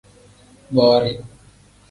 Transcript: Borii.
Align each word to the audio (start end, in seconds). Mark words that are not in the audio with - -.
Borii. 0.75 1.21